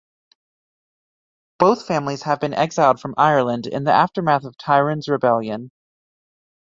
[1.59, 5.69] Both families had been exiled from Ireland in the aftermath of Tyrone's Rebellion.